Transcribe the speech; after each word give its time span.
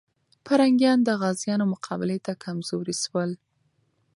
پرنګیان 0.45 0.99
د 1.03 1.09
غازيانو 1.21 1.65
مقابلې 1.73 2.17
ته 2.25 2.31
کمزوري 2.43 2.95
سول. 3.03 3.31